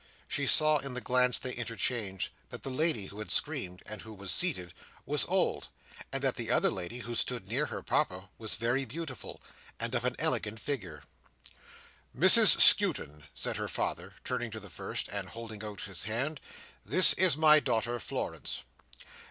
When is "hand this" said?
16.05-17.13